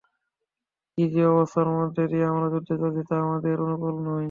[0.97, 4.19] কি যে অবস্থার মধ্য দিয়ে আমরা যুদ্ধে চলেছি, তা আমাদের অনুকূল নয়।